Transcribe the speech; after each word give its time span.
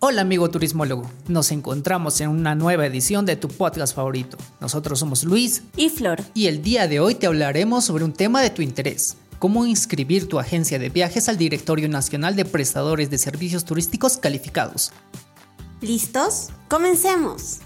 Hola 0.00 0.20
amigo 0.20 0.48
turismólogo, 0.48 1.10
nos 1.26 1.50
encontramos 1.50 2.20
en 2.20 2.28
una 2.28 2.54
nueva 2.54 2.86
edición 2.86 3.26
de 3.26 3.34
tu 3.34 3.48
podcast 3.48 3.96
favorito. 3.96 4.38
Nosotros 4.60 5.00
somos 5.00 5.24
Luis 5.24 5.64
y 5.76 5.88
Flor. 5.88 6.22
Y 6.34 6.46
el 6.46 6.62
día 6.62 6.86
de 6.86 7.00
hoy 7.00 7.16
te 7.16 7.26
hablaremos 7.26 7.86
sobre 7.86 8.04
un 8.04 8.12
tema 8.12 8.40
de 8.40 8.50
tu 8.50 8.62
interés. 8.62 9.16
Cómo 9.40 9.66
inscribir 9.66 10.28
tu 10.28 10.38
agencia 10.38 10.78
de 10.78 10.88
viajes 10.88 11.28
al 11.28 11.36
Directorio 11.36 11.88
Nacional 11.88 12.36
de 12.36 12.44
Prestadores 12.44 13.10
de 13.10 13.18
Servicios 13.18 13.64
Turísticos 13.64 14.18
Calificados. 14.18 14.92
¿Listos? 15.80 16.50
Comencemos. 16.68 17.58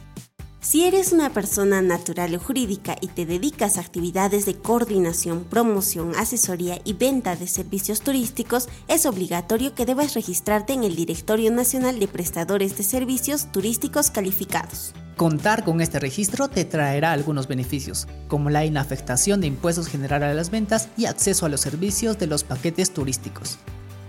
Si 0.63 0.85
eres 0.85 1.13
una 1.13 1.31
persona 1.31 1.83
natural 1.83 2.37
o 2.37 2.39
jurídica 2.39 2.97
y 3.01 3.09
te 3.09 3.27
dedicas 3.27 3.77
a 3.77 3.81
actividades 3.81 4.47
de 4.47 4.55
coordinación, 4.55 5.43
promoción, 5.43 6.15
asesoría 6.15 6.81
y 6.85 6.93
venta 6.93 7.35
de 7.35 7.49
servicios 7.49 8.01
turísticos, 8.01 8.69
es 8.87 9.05
obligatorio 9.05 9.75
que 9.75 9.87
debas 9.87 10.15
registrarte 10.15 10.73
en 10.73 10.85
el 10.85 10.95
Directorio 10.95 11.51
Nacional 11.51 11.99
de 11.99 12.07
Prestadores 12.07 12.79
de 12.79 12.85
Servicios 12.85 13.51
Turísticos 13.51 14.13
Calificados. 14.13 14.95
Contar 15.17 15.65
con 15.65 15.81
este 15.81 15.99
registro 15.99 16.47
te 16.47 16.65
traerá 16.65 17.11
algunos 17.11 17.49
beneficios, 17.49 18.07
como 18.29 18.49
la 18.49 18.65
inafectación 18.65 19.41
de 19.41 19.49
impuestos 19.49 19.89
generales 19.89 20.31
a 20.31 20.35
las 20.35 20.51
ventas 20.51 20.89
y 20.97 21.07
acceso 21.07 21.45
a 21.45 21.49
los 21.49 21.61
servicios 21.61 22.21
de 22.21 22.29
los 22.29 22.45
paquetes 22.45 22.95
turísticos. 22.95 23.59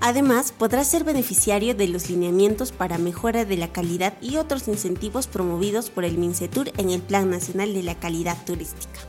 Además, 0.05 0.51
podrás 0.51 0.87
ser 0.87 1.05
beneficiario 1.05 1.75
de 1.75 1.87
los 1.87 2.09
lineamientos 2.09 2.73
para 2.73 2.97
mejora 2.97 3.45
de 3.45 3.55
la 3.55 3.69
calidad 3.69 4.15
y 4.19 4.35
otros 4.35 4.67
incentivos 4.67 5.27
promovidos 5.27 5.89
por 5.89 6.03
el 6.03 6.17
MINCETUR 6.17 6.73
en 6.77 6.89
el 6.89 7.01
Plan 7.01 7.29
Nacional 7.29 7.73
de 7.73 7.83
la 7.83 7.95
Calidad 7.95 8.35
Turística. 8.45 8.99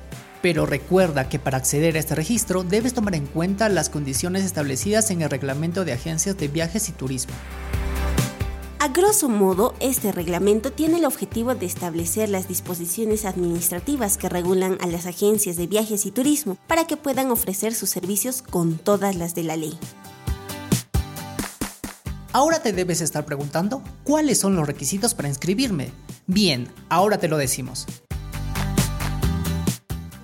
Pero 0.41 0.67
recuerda 0.67 1.29
que 1.29 1.41
para 1.41 1.59
acceder 1.59 1.97
a 1.97 1.99
este 1.99 2.15
registro 2.15 2.63
debes 2.63 2.95
tomar 2.95 3.17
en 3.17 3.27
cuenta 3.27 3.69
las 3.69 3.91
condiciones 3.91 4.45
establecidas 4.45 5.11
en 5.11 5.23
el 5.23 5.31
Reglamento 5.31 5.85
de 5.85 5.95
Agencias 5.95 6.37
de 6.37 6.47
Viajes 6.47 6.89
y 6.89 6.93
Turismo. 6.93 7.35
A 8.79 8.87
grosso 8.87 9.29
modo, 9.29 9.75
este 9.81 10.13
reglamento 10.13 10.71
tiene 10.71 10.99
el 10.99 11.07
objetivo 11.07 11.57
de 11.57 11.67
establecer 11.67 12.29
las 12.29 12.47
disposiciones 12.47 13.25
administrativas 13.25 14.17
que 14.17 14.29
regulan 14.29 14.79
a 14.81 14.87
las 14.87 15.07
agencias 15.07 15.57
de 15.57 15.67
viajes 15.67 16.07
y 16.07 16.13
turismo 16.13 16.57
para 16.69 16.87
que 16.87 16.97
puedan 16.97 17.33
ofrecer 17.33 17.75
sus 17.75 17.91
servicios 17.91 18.43
con 18.43 18.79
todas 18.79 19.17
las 19.17 19.35
de 19.35 19.43
la 19.43 19.57
ley. 19.57 19.77
Ahora 22.35 22.61
te 22.61 22.73
debes 22.73 23.01
estar 23.01 23.25
preguntando, 23.25 23.81
¿cuáles 24.03 24.41
son 24.41 24.57
los 24.57 24.67
requisitos 24.67 25.15
para 25.15 25.29
inscribirme? 25.29 25.93
Bien, 26.27 26.67
ahora 26.89 27.19
te 27.19 27.29
lo 27.29 27.37
decimos. 27.37 27.87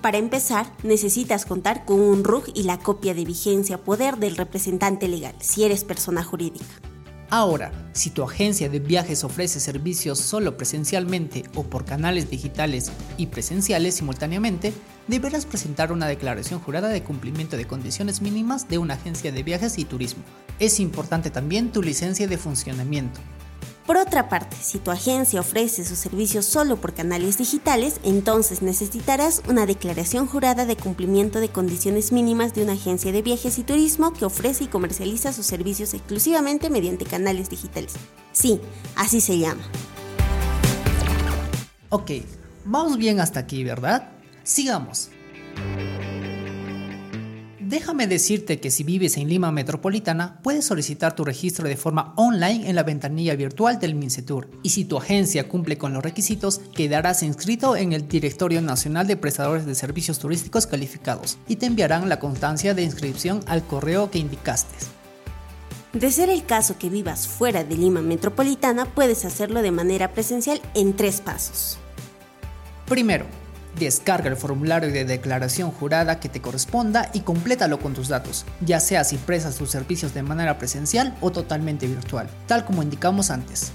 Para 0.01 0.17
empezar, 0.17 0.69
necesitas 0.83 1.45
contar 1.45 1.85
con 1.85 2.01
un 2.01 2.25
RUG 2.25 2.51
y 2.53 2.63
la 2.63 2.79
copia 2.79 3.13
de 3.13 3.23
vigencia 3.23 3.77
poder 3.77 4.17
del 4.17 4.35
representante 4.35 5.07
legal, 5.07 5.35
si 5.39 5.63
eres 5.63 5.85
persona 5.85 6.21
jurídica. 6.21 6.65
Ahora, 7.29 7.71
si 7.93 8.09
tu 8.09 8.23
agencia 8.23 8.67
de 8.67 8.81
viajes 8.81 9.23
ofrece 9.23 9.61
servicios 9.61 10.19
solo 10.19 10.57
presencialmente 10.57 11.45
o 11.55 11.63
por 11.63 11.85
canales 11.85 12.29
digitales 12.29 12.91
y 13.15 13.27
presenciales 13.27 13.95
simultáneamente, 13.95 14.73
deberás 15.07 15.45
presentar 15.45 15.91
una 15.91 16.07
declaración 16.07 16.59
jurada 16.59 16.89
de 16.89 17.03
cumplimiento 17.03 17.57
de 17.57 17.65
condiciones 17.65 18.21
mínimas 18.21 18.67
de 18.67 18.77
una 18.77 18.95
agencia 18.95 19.31
de 19.31 19.43
viajes 19.43 19.77
y 19.77 19.85
turismo. 19.85 20.23
Es 20.59 20.79
importante 20.79 21.29
también 21.29 21.71
tu 21.71 21.81
licencia 21.81 22.27
de 22.27 22.37
funcionamiento. 22.37 23.19
Por 23.85 23.97
otra 23.97 24.29
parte, 24.29 24.55
si 24.61 24.77
tu 24.77 24.91
agencia 24.91 25.41
ofrece 25.41 25.83
sus 25.83 25.97
servicios 25.97 26.45
solo 26.45 26.77
por 26.77 26.93
canales 26.93 27.37
digitales, 27.37 27.99
entonces 28.03 28.61
necesitarás 28.61 29.41
una 29.49 29.65
declaración 29.65 30.27
jurada 30.27 30.65
de 30.65 30.77
cumplimiento 30.77 31.39
de 31.39 31.49
condiciones 31.49 32.11
mínimas 32.11 32.53
de 32.53 32.63
una 32.63 32.73
agencia 32.73 33.11
de 33.11 33.21
viajes 33.21 33.57
y 33.57 33.63
turismo 33.63 34.13
que 34.13 34.23
ofrece 34.23 34.65
y 34.65 34.67
comercializa 34.67 35.33
sus 35.33 35.47
servicios 35.47 35.93
exclusivamente 35.93 36.69
mediante 36.69 37.05
canales 37.05 37.49
digitales. 37.49 37.93
Sí, 38.31 38.61
así 38.95 39.19
se 39.19 39.39
llama. 39.39 39.63
Ok, 41.89 42.11
vamos 42.63 42.97
bien 42.97 43.19
hasta 43.19 43.41
aquí, 43.41 43.63
¿verdad? 43.63 44.20
Sigamos. 44.43 45.09
Déjame 47.71 48.05
decirte 48.05 48.59
que 48.59 48.69
si 48.69 48.83
vives 48.83 49.15
en 49.15 49.29
Lima 49.29 49.49
Metropolitana, 49.49 50.41
puedes 50.43 50.65
solicitar 50.65 51.15
tu 51.15 51.23
registro 51.23 51.69
de 51.69 51.77
forma 51.77 52.13
online 52.17 52.69
en 52.69 52.75
la 52.75 52.83
ventanilla 52.83 53.33
virtual 53.35 53.79
del 53.79 53.95
MINCETUR. 53.95 54.49
Y 54.61 54.71
si 54.71 54.83
tu 54.83 54.97
agencia 54.97 55.47
cumple 55.47 55.77
con 55.77 55.93
los 55.93 56.03
requisitos, 56.03 56.59
quedarás 56.75 57.23
inscrito 57.23 57.77
en 57.77 57.93
el 57.93 58.09
Directorio 58.09 58.61
Nacional 58.61 59.07
de 59.07 59.15
Prestadores 59.15 59.65
de 59.65 59.75
Servicios 59.75 60.19
Turísticos 60.19 60.67
Calificados 60.67 61.37
y 61.47 61.55
te 61.55 61.65
enviarán 61.65 62.09
la 62.09 62.19
constancia 62.19 62.73
de 62.73 62.83
inscripción 62.83 63.39
al 63.47 63.63
correo 63.63 64.11
que 64.11 64.19
indicaste. 64.19 64.75
De 65.93 66.11
ser 66.11 66.29
el 66.29 66.45
caso 66.45 66.77
que 66.77 66.89
vivas 66.89 67.25
fuera 67.25 67.63
de 67.63 67.77
Lima 67.77 68.01
Metropolitana, 68.01 68.85
puedes 68.85 69.23
hacerlo 69.23 69.61
de 69.61 69.71
manera 69.71 70.11
presencial 70.11 70.61
en 70.73 70.93
tres 70.93 71.21
pasos. 71.21 71.77
Primero, 72.85 73.25
Descarga 73.77 74.29
el 74.29 74.37
formulario 74.37 74.91
de 74.91 75.05
declaración 75.05 75.71
jurada 75.71 76.19
que 76.19 76.29
te 76.29 76.41
corresponda 76.41 77.09
y 77.13 77.21
complétalo 77.21 77.79
con 77.79 77.93
tus 77.93 78.07
datos, 78.09 78.45
ya 78.59 78.79
sea 78.79 79.03
si 79.03 79.17
prestas 79.17 79.55
tus 79.55 79.71
servicios 79.71 80.13
de 80.13 80.23
manera 80.23 80.57
presencial 80.57 81.15
o 81.21 81.31
totalmente 81.31 81.87
virtual, 81.87 82.29
tal 82.47 82.65
como 82.65 82.83
indicamos 82.83 83.31
antes. 83.31 83.71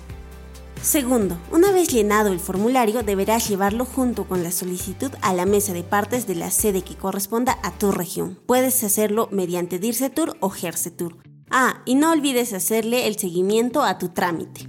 Segundo, 0.83 1.39
una 1.51 1.73
vez 1.73 1.89
llenado 1.89 2.33
el 2.33 2.39
formulario 2.39 3.03
deberás 3.03 3.49
llevarlo 3.49 3.85
junto 3.85 4.29
con 4.29 4.45
la 4.45 4.53
solicitud 4.53 5.11
a 5.21 5.33
la 5.33 5.47
mesa 5.47 5.73
de 5.73 5.83
partes 5.83 6.27
de 6.27 6.37
la 6.37 6.51
sede 6.51 6.83
que 6.83 6.95
corresponda 6.95 7.59
a 7.63 7.73
tu 7.73 7.91
región. 7.91 8.39
Puedes 8.47 8.85
hacerlo 8.85 9.29
mediante 9.33 9.79
DIRCETUR 9.79 10.37
o 10.41 10.51
GERCETUR. 10.51 11.17
Ah, 11.51 11.83
y 11.87 11.95
no 11.95 12.13
olvides 12.13 12.53
hacerle 12.53 13.07
el 13.07 13.19
seguimiento 13.19 13.83
a 13.83 13.99
tu 13.99 14.11
trámite. 14.11 14.69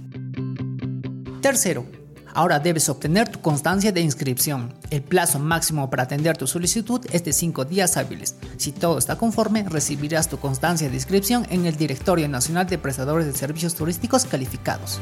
Tercero, 1.40 1.86
Ahora 2.34 2.60
debes 2.60 2.88
obtener 2.88 3.28
tu 3.28 3.40
constancia 3.40 3.92
de 3.92 4.00
inscripción. 4.00 4.74
El 4.90 5.02
plazo 5.02 5.38
máximo 5.38 5.90
para 5.90 6.04
atender 6.04 6.36
tu 6.36 6.46
solicitud 6.46 7.04
es 7.12 7.24
de 7.24 7.32
5 7.32 7.64
días 7.64 7.96
hábiles. 7.96 8.36
Si 8.56 8.72
todo 8.72 8.98
está 8.98 9.16
conforme, 9.16 9.64
recibirás 9.64 10.28
tu 10.28 10.38
constancia 10.38 10.88
de 10.88 10.94
inscripción 10.94 11.46
en 11.50 11.66
el 11.66 11.76
Directorio 11.76 12.28
Nacional 12.28 12.66
de 12.66 12.78
Prestadores 12.78 13.26
de 13.26 13.32
Servicios 13.32 13.74
Turísticos 13.74 14.24
Calificados. 14.24 15.00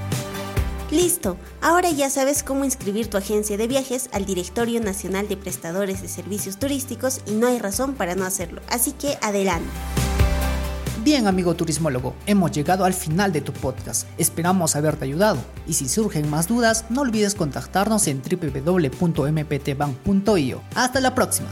Listo, 0.90 1.36
ahora 1.62 1.90
ya 1.90 2.10
sabes 2.10 2.44
cómo 2.44 2.64
inscribir 2.64 3.08
tu 3.08 3.16
agencia 3.16 3.56
de 3.56 3.66
viajes 3.66 4.08
al 4.12 4.24
Directorio 4.24 4.80
Nacional 4.80 5.28
de 5.28 5.36
Prestadores 5.36 6.00
de 6.00 6.08
Servicios 6.08 6.58
Turísticos 6.58 7.22
y 7.26 7.32
no 7.32 7.48
hay 7.48 7.58
razón 7.58 7.94
para 7.94 8.14
no 8.14 8.24
hacerlo, 8.24 8.60
así 8.70 8.92
que 8.92 9.18
adelante. 9.20 9.68
Bien, 11.06 11.26
amigo 11.28 11.54
turismólogo, 11.54 12.16
hemos 12.26 12.50
llegado 12.50 12.84
al 12.84 12.92
final 12.92 13.32
de 13.32 13.40
tu 13.40 13.52
podcast. 13.52 14.08
Esperamos 14.18 14.74
haberte 14.74 15.04
ayudado. 15.04 15.38
Y 15.68 15.74
si 15.74 15.88
surgen 15.88 16.28
más 16.28 16.48
dudas, 16.48 16.86
no 16.90 17.02
olvides 17.02 17.36
contactarnos 17.36 18.08
en 18.08 18.20
www.mptbank.io. 18.20 20.62
Hasta 20.74 21.00
la 21.00 21.14
próxima. 21.14 21.46